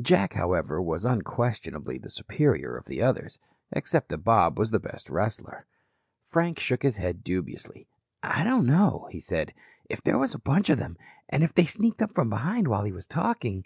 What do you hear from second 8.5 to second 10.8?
know," he said. "If there was a bunch of